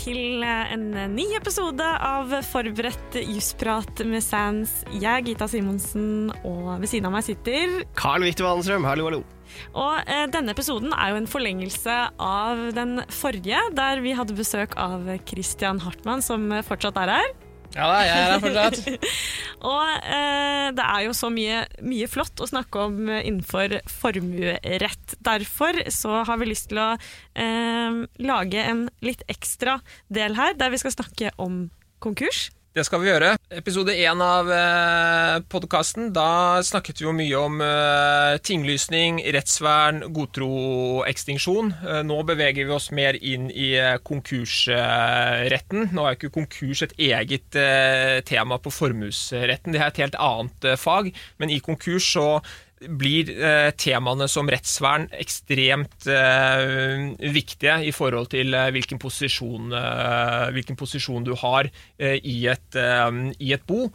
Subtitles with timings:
[0.00, 4.80] til en ny episode av Forberedt jusprat med Sands.
[4.94, 9.20] Jeg er Gita Simonsen, og ved siden av meg sitter Carl Viktor Wallenstrøm, hallo, hallo.
[9.74, 14.76] Og eh, denne episoden er jo en forlengelse av den forrige, der vi hadde besøk
[14.80, 17.32] av Christian Hartmann, som fortsatt er her.
[17.70, 19.10] Ja da, jeg er her fortsatt.
[19.72, 25.16] og eh, det er jo så mye, mye, flott å snakke om innenfor formuerett.
[25.22, 29.78] Derfor så har vi lyst til å eh, lage en litt ekstra
[30.10, 31.68] del her, der vi skal snakke om
[32.02, 32.48] konkurs.
[32.70, 33.32] Det skal vi gjøre.
[33.50, 41.72] Episode én av eh, podkasten, da snakket vi jo mye om eh, tinglysning, rettsvern, godtroekstinksjon.
[41.74, 45.90] Eh, nå beveger vi oss mer inn i eh, konkursretten.
[45.98, 50.70] Nå er ikke konkurs et eget eh, tema på formuesretten, det er et helt annet
[50.78, 51.10] fag.
[51.42, 52.28] Men i konkurs så
[52.88, 60.46] blir eh, temaene som rettsvern ekstremt eh, viktige i forhold til eh, hvilken, posisjon, eh,
[60.56, 63.90] hvilken, posisjon, du har eh, i et, eh, i, et, bo.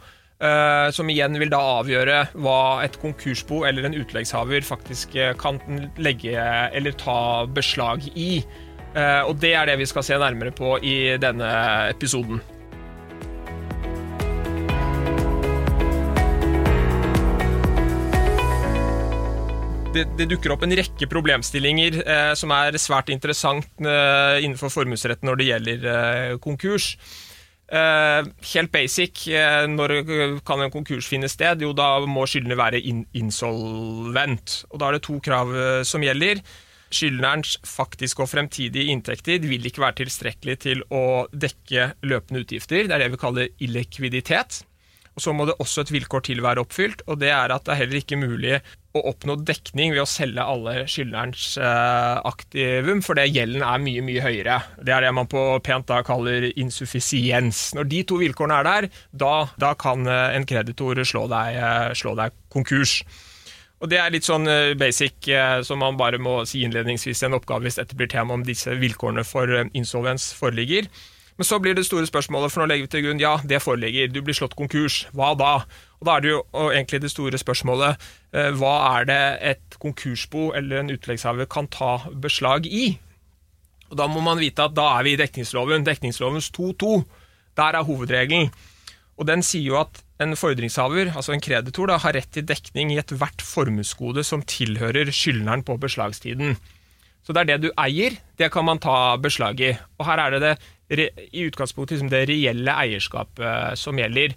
[0.92, 5.56] som igjen vil da avgjøre hva et konkursbo eller en utleggshaver faktisk kan
[5.96, 8.44] legge eller ta beslag i.
[9.24, 11.48] og det er det vi skal se nærmere på i denne
[11.88, 12.42] episoden.
[19.96, 25.28] Det, det, dukker opp en rekke problemstillinger eh, som er svært interessant eh, innenfor formuesretten
[25.28, 26.92] når det gjelder eh, konkurs.
[27.66, 29.96] Eh, helt basic, eh, når
[30.46, 31.64] kan en konkurs finne sted?
[31.64, 34.62] Jo, da må skyldner være in insolvent.
[34.70, 36.44] Og Da er det to krav eh, som gjelder.
[36.86, 42.86] Skyldnerens faktiske og fremtidige inntekter vil ikke være tilstrekkelig til å dekke løpende utgifter.
[42.86, 44.62] Det er det vi kaller illikviditet.
[45.16, 47.72] Og Så må det også et vilkår til være oppfylt, og det er at det
[47.72, 48.58] er heller ikke mulig
[48.96, 54.02] å oppnå dekning ved å selge alle skyldnerens eh, aktivum, for det gjelden er mye,
[54.04, 54.58] mye høyere.
[54.76, 57.70] Det er det man på pent da kaller insuffisiens.
[57.76, 58.90] Når de to vilkårene er der,
[59.24, 63.00] da, da kan eh, en kreditor slå deg, eh, slå deg, konkurs.
[63.80, 64.48] Og Det er litt sånn
[64.80, 65.26] basic
[65.68, 68.72] som man bare må si innledningsvis i en oppgave hvis dette blir tema om disse
[68.72, 70.88] vilkårene for insolvens foreligger.
[71.36, 74.08] Men så blir det store spørsmålet, for nå legger vi til grunn ja, det foreligger,
[74.08, 75.02] du blir slått konkurs.
[75.16, 75.52] Hva da?
[76.00, 79.20] Og Da er det jo egentlig det store spørsmålet eh, hva er det
[79.52, 82.98] et konkursbo eller en utleggshaver kan ta beslag i?
[83.90, 85.84] Og Da må man vite at da er vi i dekningsloven.
[85.86, 87.04] Dekningslovens 2.2.
[87.56, 88.50] Der er hovedregelen.
[89.16, 92.92] Og Den sier jo at en fordringshaver, altså en kreditor, da, har rett til dekning
[92.92, 96.56] i ethvert formuesgode som tilhører skyldneren på beslagstiden.
[97.24, 99.72] Så det er det du eier, det kan man ta beslag i.
[99.98, 100.54] Og her er det, det
[100.90, 104.36] i utgangspunktet liksom det reelle eierskapet som gjelder.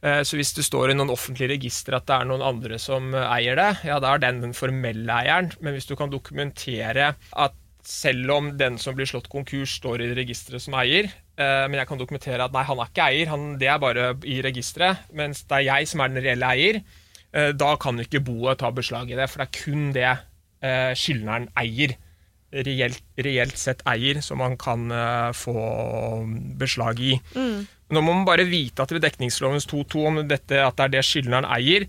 [0.00, 3.12] Eh, så hvis det står i noen offentlige registre at det er noen andre som
[3.12, 5.50] eh, eier det, ja, da er den den formelle eieren.
[5.60, 10.10] Men hvis du kan dokumentere at selv om den som blir slått konkurs, står i
[10.16, 13.46] registeret som eier, eh, men jeg kan dokumentere at nei, han er ikke eier, han,
[13.60, 16.82] det er bare i registeret, mens det er jeg som er den reelle eier,
[17.30, 20.08] da kan ikke boet ta beslag i det, for det er kun det
[20.98, 21.92] skyldneren eier.
[22.50, 24.90] Reelt, reelt, sett eier, som man kan
[25.38, 25.54] få
[26.58, 27.12] beslag i.
[27.36, 27.60] Mm.
[27.94, 31.04] Nå må man bare vite at ved dekningslovens 2.2 om dette at det er det
[31.06, 31.86] skyldneren eier,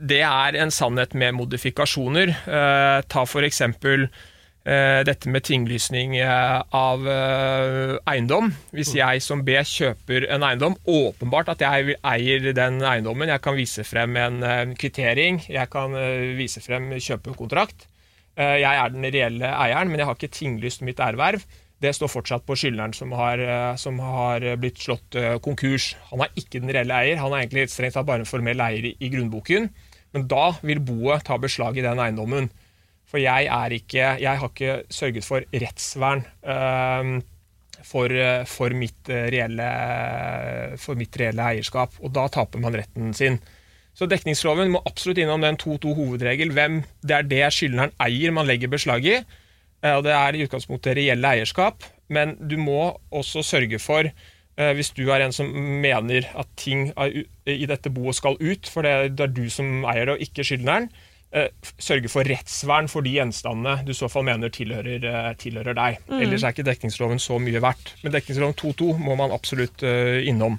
[0.00, 2.32] det er en sannhet med modifikasjoner.
[2.32, 4.06] Eh, ta eksempel
[4.64, 8.52] eh, dette med tinglysning eh, av eh, eiendom.
[8.72, 8.98] Hvis mm.
[9.00, 13.28] jeg som B kjøper en eiendom, åpenbart at jeg eier den eiendommen.
[13.28, 17.89] Jeg kan vise frem en eh, kvittering, jeg kan eh, vise frem kjøpekontrakt.
[18.40, 21.42] Jeg er den reelle eieren, men jeg har ikke tinglyst mitt erverv
[21.80, 25.94] det står fortsatt på skyldneren som har, eh, som har, blitt slått eh, konkurs.
[26.10, 28.90] Han er ikke den reelle eier, han er egentlig strengt tatt bare en formell eier
[28.92, 29.70] i grunnboken.
[30.12, 32.50] Men da vil boet ta beslag i den eiendommen.
[33.10, 37.16] For jeg, ikke, jeg har ikke sørget for rettsvern uh,
[37.82, 38.12] for,
[38.46, 39.66] for, mitt reelle,
[40.78, 41.96] for, mitt reelle, eierskap.
[42.04, 43.40] Og da taper man retten sin.
[44.00, 46.54] Så dekningsloven må absolutt innom den 2-2 hovedregel.
[46.56, 49.18] Hvem det er det skyldneren eier man legger beslag i.
[49.84, 54.72] Eh, og Det er i utgangspunktet reelle eierskap, men du må også sørge for eh,
[54.78, 56.88] hvis du er en som mener at ting
[57.44, 60.88] i dette boet skal ut, for det er du som eier det, og ikke skyldneren,
[61.36, 66.00] eh, sørge for rettsvern for de gjenstandene du i så fall mener tilhører, tilhører deg.
[66.08, 66.24] Mm.
[66.24, 67.98] Ellers er ikke dekningsloven så mye verdt.
[68.00, 70.56] Men dekningsloven 2.2 må man absolutt innom.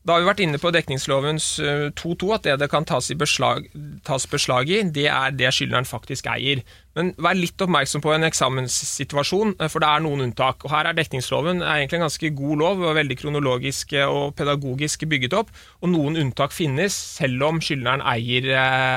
[0.00, 3.66] Da har vi vært inne på dekningslovens 2.2, eh, at det det kan tas, beslag,
[4.06, 6.62] tas, beslag i, det er det skyldneren faktisk eier.
[6.96, 10.64] Men vær litt oppmerksom på en eksamenssituasjon, eh, for det er noen unntak.
[10.64, 14.32] Og Her er dekningsloven er egentlig en ganske god lov, og veldig kronologisk eh, og
[14.40, 15.52] pedagogisk bygget opp.
[15.84, 18.48] Og noen unntak finnes, selv om skyldneren eier,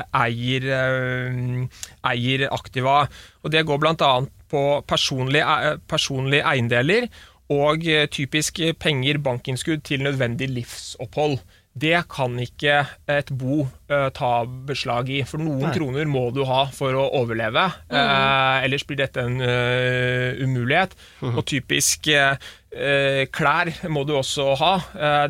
[0.07, 0.69] eier,
[2.13, 2.95] eier aktiva.
[3.43, 4.13] Og Det går bl.a.
[4.47, 7.11] på personlige, personlige eiendeler
[7.51, 11.39] og eh, typisk penger, bankinnskudd, til nødvendig livsopphold.
[11.73, 15.71] Det kan ikke et bo uh, ta beslag i, for noen Nei.
[15.73, 17.63] kroner må du ha for å overleve.
[17.89, 17.95] Mm.
[17.97, 20.93] Uh, ellers blir dette en uh, umulighet.
[21.23, 21.33] Mm.
[21.33, 22.13] Og typisk
[22.73, 24.71] klær må du også ha.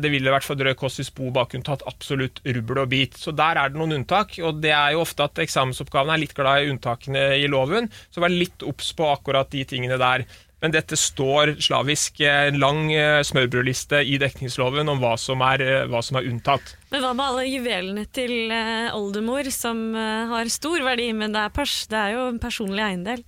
[0.00, 3.18] det ville vært for drøy kost hvis bo bare kunne tatt absolutt rubbel og bit.
[3.20, 6.32] Så der er det noen unntak, og det er jo ofte at eksamensoppgavene er litt
[6.32, 7.90] glad i unntakene i loven.
[8.08, 10.24] Så vær litt obs på akkurat de tingene der.
[10.62, 15.84] Men dette står slavisk en lang eh, smørbrødliste i dekningsloven om hva som, er, eh,
[15.90, 16.76] hva som er unntatt.
[16.94, 21.54] Men hva med alle juvelene til eh, oldemor som har stor verdi, men det er,
[21.54, 23.24] pers det er jo en personlig eiendel?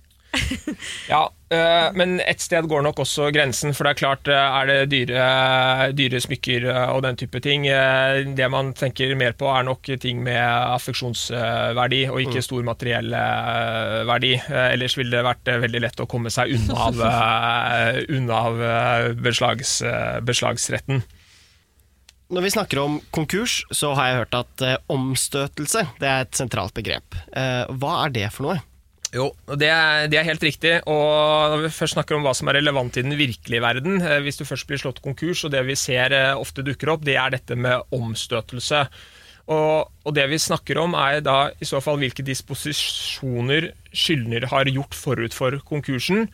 [1.11, 1.21] ja,
[1.53, 4.77] øh, men et sted går nok også grensen, for det er klart eh, er det
[4.93, 5.27] dyre,
[5.97, 7.67] dyre, smykker eh, og den type ting.
[8.37, 12.47] Det man tenker mer på, er nok ting med affeksjonsverdi, og ikke mm.
[12.49, 13.19] stor materiell
[14.07, 14.33] verdi.
[14.47, 17.05] Ellers ville det vært veldig lett å komme seg unna av,
[18.07, 18.65] unna av
[19.21, 19.79] beslags,
[20.27, 21.03] beslagsretten.
[22.27, 26.35] Når vi snakker om konkurs, så har jeg hørt at eh, omstøtelse det er et
[26.35, 27.15] sentralt begrep.
[27.31, 28.59] Eh, hva er det for noe?
[29.15, 30.73] Jo, det er, det er, helt riktig.
[30.89, 34.19] Og når vi først snakker om hva som er relevant i den virkelige verden, eh,
[34.25, 37.15] hvis du først blir slått konkurs, og det vi ser eh, ofte dukker opp, det
[37.15, 38.83] er dette med omstøtelse.
[39.47, 44.67] Og, og, det vi snakker om, er da i så fall hvilke disposisjoner skyldner har
[44.67, 46.25] gjort forut for konkursen,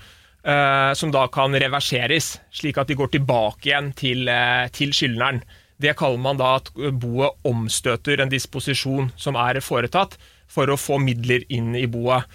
[0.42, 5.44] eh, som da kan reverseres, slik at de går tilbake igjen til, eh, til skyldneren.
[5.78, 10.18] Det kaller man da at boet omstøter en disposisjon som er foretatt,
[10.54, 12.26] for å få midler inn i boet.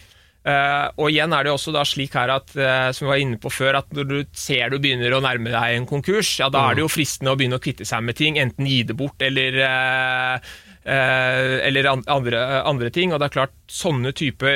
[0.48, 3.40] Uh, og igjen er det også da slik her at, uh, som vi var inne
[3.42, 6.62] på før, at når du ser du begynner å nærme deg en konkurs, ja da
[6.70, 9.20] er det jo fristende å begynne å kvitte seg med ting, enten gi det bort
[9.24, 10.56] eller uh,
[10.88, 13.10] eller andre, andre, ting.
[13.12, 14.52] Og det er klart, sånne type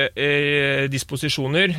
[0.89, 1.75] disposisjoner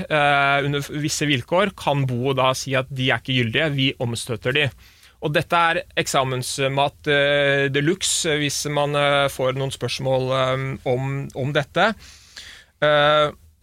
[0.61, 4.67] under visse vilkår kan bo da si at de er ikke gyldige, vi omstøter de.
[5.25, 7.09] Og dette er eksamensmat
[7.73, 8.93] de luxe hvis man
[9.33, 10.29] får noen spørsmål
[10.93, 11.89] om, om dette.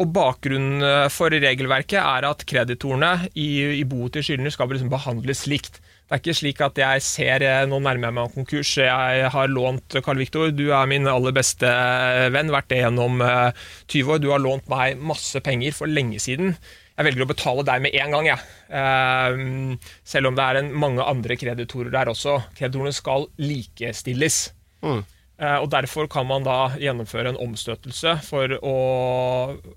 [0.01, 4.93] Og Bakgrunnen eh, for regelverket er at kreditorene i, i boet til skyldner skal liksom
[4.93, 5.81] behandles likt.
[5.81, 9.33] Det er ikke slik at jeg ser eh, nå nærmer jeg meg en konkurs, jeg
[9.35, 14.15] har lånt Karl Viktor, du er min aller beste eh, venn, vært det gjennom 20
[14.17, 16.57] år, du har lånt meg masse penger for lenge siden.
[16.97, 18.49] Jeg velger å betale deg med en gang, jeg.
[18.69, 19.77] Ja.
[20.05, 22.35] Selv om det er mange andre kreditorer der også.
[22.59, 24.43] Kreditorene skal likestilles.
[24.85, 25.01] Mm.
[25.41, 28.77] Eh, og Derfor kan man da gjennomføre en omstøtelse for å,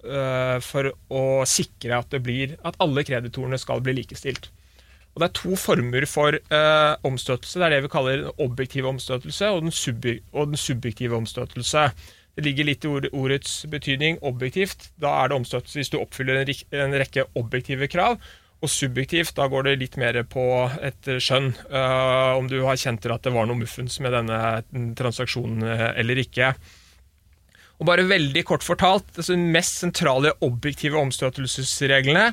[0.04, 4.50] eh, for å sikre at, blir, at, alle kreditorene skal bli likestilt.
[5.14, 7.60] Og Det er to former for uh, omstøtelse.
[7.62, 11.84] Det er det vi kaller objektiv omstøtelse og den, og den, subjektive omstøtelse.
[12.34, 14.90] Det ligger litt i ordets betydning objektivt.
[14.98, 18.18] Da er det omstøtelse hvis du oppfyller en rekke objektive krav.
[18.64, 20.44] Og subjektivt, da går det litt mer på
[20.80, 21.52] et skjønn.
[21.68, 25.90] Uh, om du har kjent til at det var noe muffens med denne transaksjonen uh,
[26.00, 26.54] eller ikke.
[27.82, 32.30] Og bare veldig kort fortalt, altså De mest sentrale objektive omstøtelsesreglene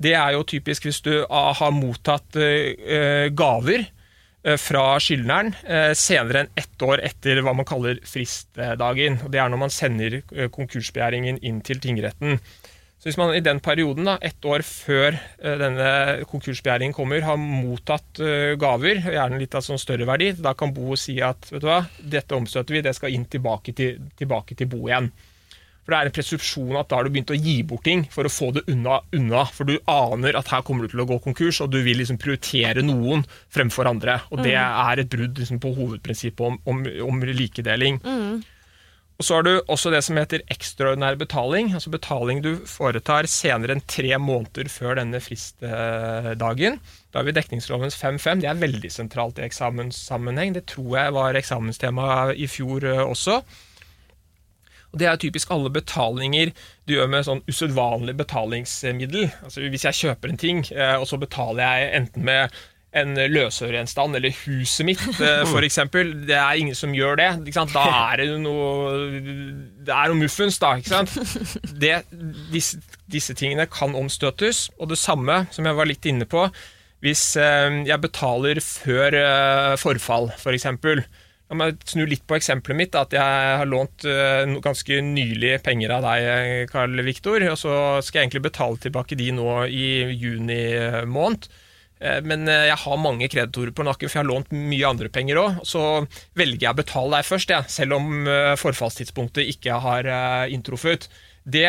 [0.00, 2.32] det er jo typisk hvis du har mottatt
[3.36, 3.82] gaver
[4.62, 5.50] fra skyldneren
[5.92, 9.18] senere enn ett år etter hva man kaller fristdagen.
[9.28, 10.22] Det er når man sender
[10.56, 12.40] konkursbegjæringen inn til tingretten.
[13.00, 15.90] Så Hvis man i den perioden, da, ett år før uh, denne
[16.28, 20.92] konkursbegjæringen kommer, har mottatt uh, gaver, gjerne litt av sånn større verdi, da kan bo
[21.00, 24.68] si at vet du hva, dette omstøter vi, det skal inn tilbake til, tilbake til
[24.68, 25.08] bo igjen.
[25.80, 28.28] For Det er en presupsjon at da har du begynt å gi bort ting for
[28.28, 29.46] å få det unna, unna.
[29.48, 32.20] For du aner at her kommer du til å gå konkurs, og du vil liksom
[32.20, 34.20] prioritere noen fremfor andre.
[34.28, 34.78] Og det mm.
[34.92, 38.02] er et brudd liksom, på hovedprinsippet om, om, om likedeling.
[38.04, 38.42] Mm.
[39.20, 43.76] Og Så har du også det som heter ekstraordinær betaling, altså betaling du foretar senere
[43.76, 46.78] enn tre måneder før denne fristdagen.
[47.12, 48.40] Da har vi dekningslovens 5-5.
[48.40, 50.54] Det er veldig sentralt i eksamenssammenheng.
[50.56, 53.42] Det tror jeg var eksamenstema i fjor eh, også.
[54.90, 56.54] Og Det er typisk alle betalinger
[56.88, 59.28] du gjør med sånn usedvanlig betalingsmiddel.
[59.44, 62.56] Altså Hvis jeg kjøper en ting, eh, og så betaler jeg enten med
[62.90, 65.78] en løsøregjenstand, eller huset mitt eh, f.eks.
[66.26, 67.30] Det er ingen som gjør det.
[67.54, 69.20] Da er det noe
[69.86, 70.74] Det er noe muffens, da.
[71.82, 71.94] Det,
[72.50, 72.80] disse,
[73.10, 74.68] disse, tingene kan omstøtes.
[74.80, 76.48] Og det samme, som jeg var litt inne på,
[77.04, 80.70] hvis eh, jeg betaler før eh, forfall, f.eks.
[80.82, 81.04] For
[81.50, 82.94] La meg snu litt på eksempelet mitt.
[82.94, 84.04] At jeg har lånt
[84.62, 87.42] ganske nylig penger av deg, Karl Viktor.
[87.50, 87.72] Og så
[88.06, 90.60] skal jeg egentlig betale tilbake de nå i juni
[91.10, 91.48] måned.
[92.00, 95.10] Eh, men eh, jeg har mange kreditorer på nakken, for jeg har lånt mye andre
[95.12, 95.60] penger òg.
[95.68, 95.82] Så
[96.38, 100.08] velger jeg å betale deg først, ja, selv om eh, forfallstidspunktet ikke har
[100.50, 101.10] inntruffet.
[101.44, 101.68] Det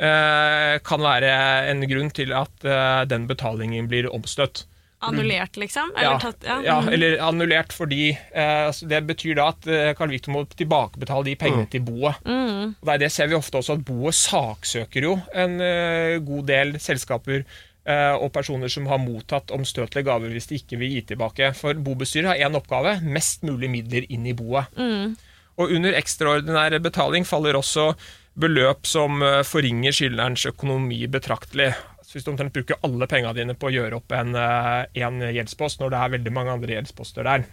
[0.00, 1.30] kan være
[1.68, 2.62] en grunn til at
[3.10, 4.62] den betalingen blir omstøtt.
[5.00, 5.92] Annullert, liksom?
[5.96, 10.12] Ja, tatt, ja, ja, eller annullert fordi eh, altså Det betyr da at eh, Carl
[10.12, 12.20] Victor må tilbakebetale de pengene til boet.
[12.28, 12.74] Mm.
[12.82, 16.76] Det, er det ser vi ofte også, at boet saksøker jo en eh, god del
[16.84, 17.56] selskaper eh,
[17.88, 21.48] og personer som har mottatt omstøtelige gaver hvis de ikke vil gi tilbake.
[21.56, 24.68] For bobestyret har én oppgave mest mulig midler inn i boet.
[24.76, 25.16] Mm.
[25.60, 27.92] Og under ekstraordinær betaling faller også
[28.40, 31.72] beløp som eh, forringer skyldnerens økonomi betraktelig.
[32.04, 35.24] Så hvis du omtrent bruker alle pengene dine på å gjøre opp en, eh, en
[35.30, 37.48] gjeldspost, når det er veldig mange andre gjeldsposter der.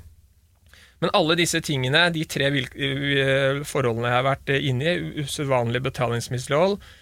[1.04, 6.80] Men alle disse tingene, de tre eh, forholdene jeg har vært inne i, usedvanlig betalingsmislighold,
[6.80, 6.96] eh,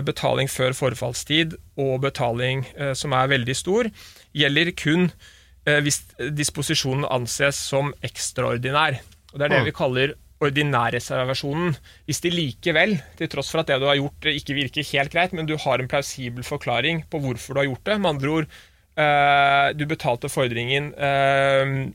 [0.00, 3.90] betaling før forfallstid og betaling eh, som er veldig stor,
[4.32, 5.10] gjelder kun
[5.66, 6.00] eh, hvis
[6.32, 9.00] disposisjonen anses som ekstraordinær.
[9.32, 9.68] Og Det er det Mm.
[9.68, 11.76] vi kaller ordinærreservasjonen.
[12.08, 15.32] Hvis de likevel, til tross for at det du har gjort ikke virker helt greit,
[15.32, 18.46] men du har en plausibel forklaring på hvorfor du har gjort det, med andre ord,
[18.96, 21.92] eh, du betalte fordringen eh,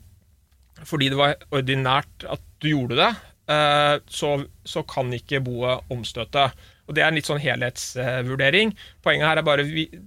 [0.86, 3.10] fordi det var ordinært at du gjorde det,
[3.50, 6.48] eh, så, så kan ikke boet omstøte.
[6.88, 8.72] Og Det er en litt sånn helhetsvurdering.
[9.04, 9.66] Poenget her er bare,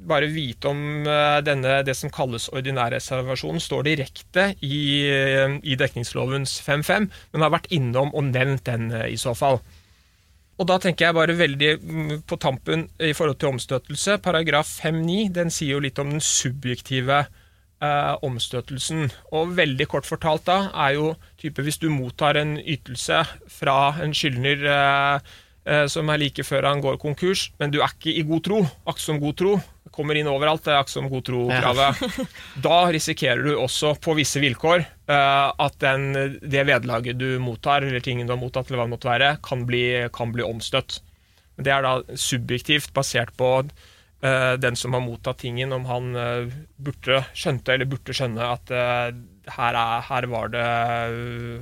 [0.10, 6.58] bare vite om eh, denne, det som kalles ordinærreservasjonen, står direkte i, eh, i dekningslovens
[6.66, 9.62] 5.5, men har vært innom og nevnt den eh, i så fall.
[10.62, 14.18] Og da tenker jeg bare veldig mm, på tampen i forhold til omstøtelse.
[14.22, 17.24] Paragraf 5.9 den sier jo litt om den subjektive
[17.82, 19.10] eh, omstøtelsen.
[19.34, 24.14] Og veldig kort fortalt da er jo type hvis du mottar en ytelse fra en
[24.18, 25.34] skyldner eh,
[25.94, 29.20] som er like før han går konkurs, men du er ikke i god tro, Aksom
[29.22, 29.52] god tro,
[29.92, 32.02] kommer inn overalt, det er aksom god tro-kravet.
[32.66, 38.04] Da risikerer du også på visse vilkår eh, at den, det vederlaget du mottar, eller
[38.04, 41.02] tingen du har mottatt, eller hva det måtte være, kan bli, kan bli omstøtt.
[41.62, 46.56] Det er da subjektivt basert på eh, den som har mottatt tingen, om han eh,
[46.82, 49.12] burde skjønte eller burde skjønne at eh,
[49.50, 50.66] her, er, her, var det,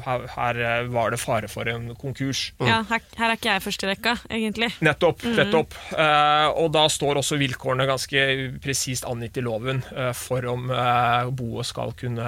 [0.05, 2.49] her, her var det fare for en konkurs.
[2.59, 4.71] Ja, her, her er ikke jeg først i rekka, egentlig.
[4.85, 5.23] Nettopp.
[5.23, 5.77] nettopp.
[5.93, 8.25] Uh, og da står også vilkårene ganske
[8.63, 12.27] presist angitt i loven uh, for om uh, boet skal kunne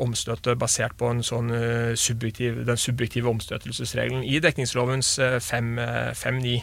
[0.00, 1.50] omstøte basert på en sånn
[1.98, 6.60] subjektiv, den subjektive omstøtelsesregelen i dekningslovens eh, 5.9.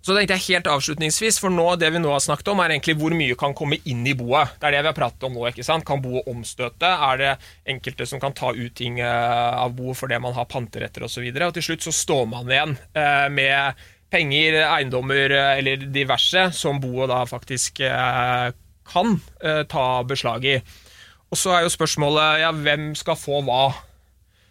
[0.00, 2.96] Så tenkte jeg helt avslutningsvis, for nå, det vi nå har snakket om, er egentlig
[3.02, 4.54] hvor mye kan komme inn i boet.
[4.56, 5.44] Det er det vi har pratet om nå.
[5.50, 5.84] ikke sant?
[5.88, 6.88] Kan boet omstøte?
[6.88, 7.32] Er det
[7.68, 11.26] enkelte som kan ta ut ting eh, av boet fordi man har panteretter osv.?
[11.28, 15.84] Og, så og til slutt så står man igjen eh, med penger, eiendommer eh, eller
[15.92, 17.84] diverse som boet da faktisk
[18.90, 19.20] kan
[19.70, 20.56] ta beslag i.
[21.30, 23.68] Og så er jo spørsmålet ja, hvem skal få hva?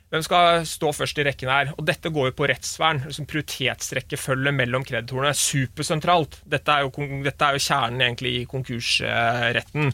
[0.10, 1.74] Hvem skal stå først i rekken her?
[1.78, 3.04] Og Dette går jo på rettsvern.
[3.06, 5.36] liksom Prioritetsrekkefølge mellom kreditorene.
[5.38, 6.40] Supersentralt.
[6.50, 9.94] Dette er, jo, dette er jo kjernen egentlig i konkursretten.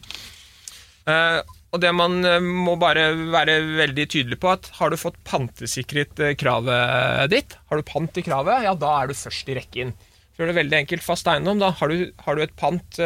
[1.06, 1.40] Eh,
[1.76, 6.22] og det man eh, må bare være veldig tydelig på, at har du fått pantesikret
[6.24, 9.92] eh, kravet ditt, har du pant i kravet, ja, da er du først i rekken.
[10.36, 11.60] Gjør det veldig enkelt fast eiendom.
[11.60, 12.98] Da har du, har du et pant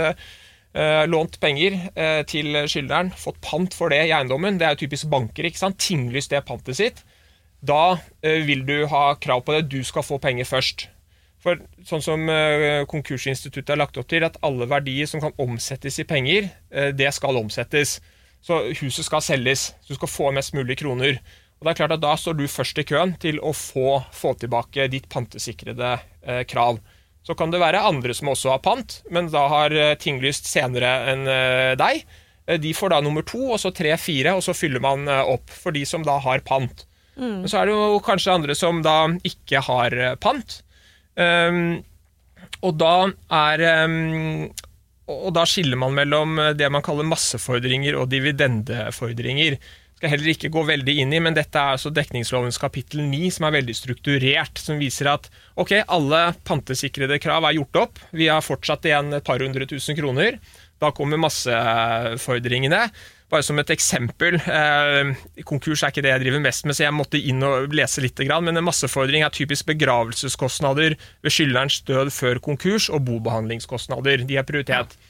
[1.10, 5.08] lånt penger eh, til skyldneren, fått pant for det i eiendommen, det er jo typisk
[5.10, 7.02] banker, ikke sant, tinglyst det pantet sitt,
[7.60, 10.86] da eh, vil du ha krav på det, du skal få penger først.
[11.40, 16.00] For sånn som eh, Konkursinstituttet har lagt opp til, at alle verdier som kan omsettes
[16.00, 17.98] i penger, eh, det skal omsettes.
[18.44, 21.20] Så huset skal selges, du skal få mest mulig kroner.
[21.60, 24.32] Og det er klart at Da står du først i køen til å få, få
[24.40, 26.80] tilbake ditt pantesikrede eh, krav.
[27.26, 30.92] Så kan det være andre som også har pant, men da har eh, tinglyst senere
[31.12, 32.04] enn eh, deg.
[32.48, 35.52] Eh, De får da nummer to, og så tre, fire, og så fyller man opp
[35.52, 36.86] for de som da har pant.
[37.20, 38.94] Men så er det jo kanskje andre som da
[39.28, 39.92] ikke har
[40.24, 40.62] pant.
[41.20, 41.82] Um,
[42.64, 42.92] og da
[43.34, 44.46] er um,
[45.10, 49.58] Og da skiller man mellom det man kaller massefordringer og dividendefordringer.
[50.00, 53.44] Skal heller ikke gå veldig inn i, men dette er altså dekningslovens kapittel 9, som
[53.44, 55.28] er veldig strukturert, som viser at
[55.60, 59.98] ok, alle pantesikrede krav er gjort opp, vi har fortsatt igjen et par hundre tusen
[59.98, 60.38] kroner.
[60.80, 62.80] Da kommer massefordringene.
[63.28, 65.12] Bare som et eksempel, eh,
[65.44, 68.24] konkurs er ikke det jeg driver mest med, så jeg måtte inn og lese litt,
[68.24, 74.24] men en massefordring er typisk begravelseskostnader ved skyldnerens død før konkurs og bobehandlingskostnader.
[74.24, 74.96] De er prioritet.
[74.96, 75.09] Og,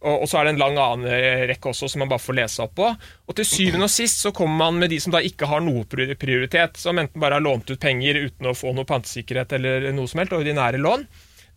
[0.00, 2.72] og så er det en lang annen rekke også som man bare får lese opp
[2.78, 2.86] på.
[3.28, 5.84] Og til syvende og sist så kommer man med de som da ikke har noe
[5.88, 10.08] prioritet, som enten bare har lånt ut penger uten å få noe pantesikkerhet eller noe
[10.08, 11.04] som helst, ordinære lån.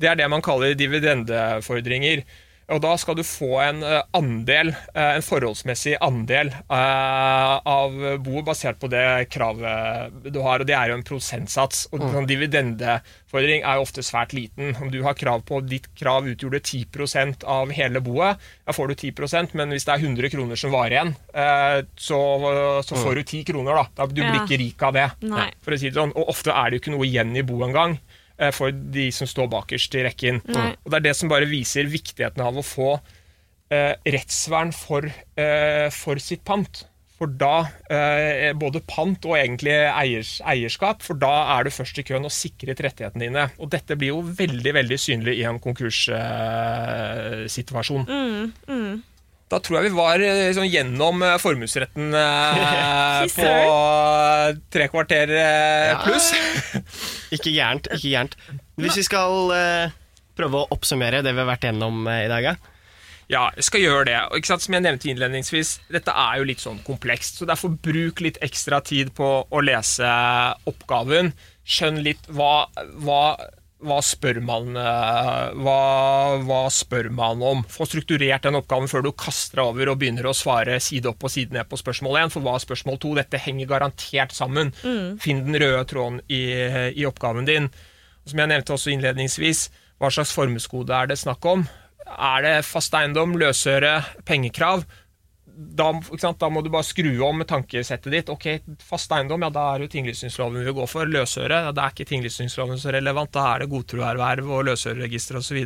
[0.03, 2.25] Det er det man kaller dividendefordringer.
[2.71, 8.47] Og da skal du få en eh, andel, eh, en forholdsmessig andel eh, av boet
[8.47, 11.87] basert på det kravet du har, og det er jo en prosentsats.
[11.91, 14.73] Og en dividendefordring er jo ofte svært liten.
[14.79, 18.95] Om du har krav på ditt krav utgjorde 10% av hele boet, da får du
[19.11, 21.13] 10% men hvis det er 100 kroner som varer igjen,
[21.99, 22.19] så,
[22.85, 24.07] så får du 10 kroner, da.
[24.07, 25.49] du blir ikke rik av det, Nei.
[25.63, 26.13] for å si det sånn.
[26.17, 27.97] Og ofte er det jo ikke noe igjen i boet engang
[28.55, 30.35] for de som står bakerst i rekken.
[30.49, 30.71] Nei.
[30.83, 32.91] Og Det er det som bare viser viktigheten av å få
[33.73, 35.01] eh, rettsvern for,
[35.35, 36.85] eh, for sitt pant.
[37.13, 42.05] For da, eh, både pant og egentlig eiers, eierskap, for da er du først i
[42.07, 43.43] køen og sikret rettighetene dine.
[43.61, 48.05] Og dette blir jo veldig veldig synlig i en konkurssituasjon.
[49.53, 53.49] Da tror jeg vi var eh, sånn, gjennom eh, formuesretten eh, på
[54.73, 55.99] tre kvarter eh, Ja.
[56.01, 56.31] pluss.
[57.35, 57.89] Ikke gærent.
[57.93, 58.37] ikke gærent.
[58.81, 59.93] Hvis vi skal eh,
[60.37, 62.55] prøve å oppsummere det vi har vært gjennom eh, i dag, ja.
[63.31, 64.17] Ja, jeg skal gjøre det.
[64.35, 68.37] Og som jeg nevnte innledningsvis, dette er jo litt sånn komplekst, så derfor bruk litt
[68.45, 70.09] ekstra tid på å lese
[70.69, 71.31] oppgaven.
[71.63, 72.65] Skjønn litt hva,
[73.05, 73.21] hva,
[73.83, 75.77] hva spør man eh, hva,
[76.47, 77.63] hva spør man om?
[77.69, 81.23] Få strukturert den oppgaven før du kaster deg over og begynner å svare side opp
[81.27, 82.33] og side ned på spørsmål 1.
[82.35, 83.13] For hva er spørsmål 2?
[83.21, 84.73] Dette henger garantert sammen.
[85.23, 86.43] Finn den røde tråden i,
[86.95, 87.69] i oppgaven din.
[88.23, 89.67] Som jeg nevnte også innledningsvis,
[89.99, 91.65] hva slags formeskode er det snakk om?
[92.13, 93.97] Er det fast eiendom, løsøre,
[94.27, 94.83] pengekrav?
[95.53, 98.29] Da, da må du bare skru om tankesettet ditt.
[98.33, 98.47] Ok,
[98.81, 101.05] Fast eiendom, ja, da er det tinglysningsloven vi vil gå for.
[101.09, 103.33] Løsøre, ja, da er ikke tinglysningsloven så relevant.
[103.35, 105.59] Da er det godtroerverv og løsøreregister osv.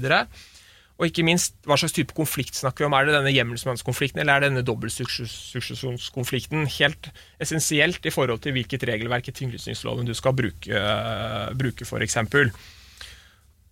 [0.98, 2.96] Og, ikke minst, hva slags type konflikt snakker vi om?
[2.98, 6.60] Er det denne hjemmelsmannskonflikten eller er det denne dobbeltsuksesjonskonflikten?
[6.80, 7.04] Helt
[7.44, 12.18] essensielt i forhold til hvilket regelverk i tinglysningsloven du skal bruke, uh, bruke f.eks.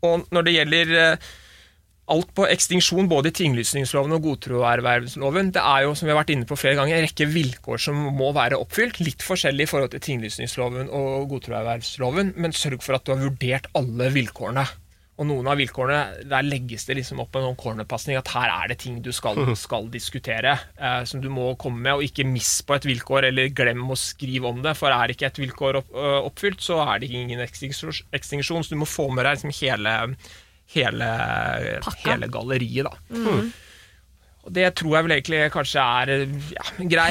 [0.06, 1.18] Og når det gjelder eh,
[2.12, 5.52] alt på ekstinksjon, både i tinglysningsloven og godtroervervelsesloven.
[5.56, 8.00] det er jo, som vi har vært inne på flere ganger, en rekke vilkår som
[8.18, 9.02] må være oppfylt.
[9.02, 13.72] Litt forskjellig i forhold til tinglysningsloven og godtroervervelsesloven, men sørg for at du har vurdert
[13.78, 14.68] alle vilkårene.
[15.16, 18.82] Og noen av vilkårene, der legges det liksom opp en cornerpasning at her er det
[18.84, 22.76] ting du skal, skal diskutere, eh, som du må komme med, og ikke miss på
[22.76, 25.96] et vilkår, eller glem å skrive om det, for er ikke et vilkår opp,
[26.28, 29.96] oppfylt, så er det ingen ekstinksjon, så du må få med deg liksom hele
[30.74, 31.12] hele,
[32.06, 32.98] hele galleriet, da.
[34.46, 36.10] Og det tror jeg vel egentlig kanskje er
[36.54, 37.08] ja, grei,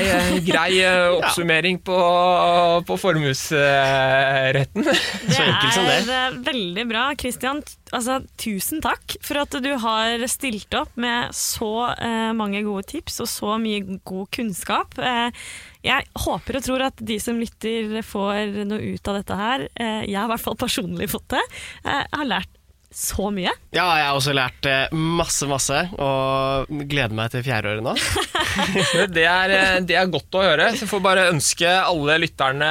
[0.46, 1.96] grei eh, oppsummering på,
[2.86, 4.84] på formuesretten.
[5.24, 5.96] Det Så enkelt som det.
[6.04, 7.02] er eh, veldig bra.
[7.18, 7.58] Christian,
[7.90, 13.18] altså, tusen takk for at du har stilt opp med så eh, mange gode tips
[13.24, 14.94] og så mye god kunnskap.
[15.02, 15.44] Eh,
[15.84, 19.66] jeg håper og tror at de som lytter får noe ut av dette her.
[19.74, 21.42] Eh, jeg har i hvert fall personlig fått det.
[21.82, 22.53] Eh, Jeg har lært
[22.94, 23.50] så mye.
[23.74, 27.94] Ja, jeg har også lært eh, masse, masse, og gleder meg til fjerdeåret nå.
[29.14, 30.68] Det er, eh, det er godt å høre.
[30.74, 32.70] Så jeg får bare ønske alle lytterne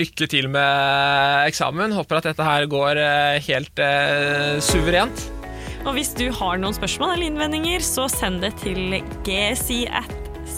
[0.00, 1.92] lykke til med eksamen.
[1.98, 5.26] Håper at dette her går eh, helt eh, suverent.
[5.84, 10.12] Og hvis du har noen spørsmål eller innvendinger, så send det til gsi at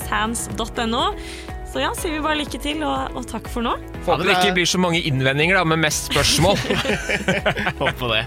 [0.06, 1.08] sans.no.
[1.76, 3.74] Så ja, sier vi bare lykke til, og, og takk for nå.
[4.06, 6.56] Håper det ikke blir så mange innvendinger, da, men mest spørsmål.
[7.82, 8.22] Håper det.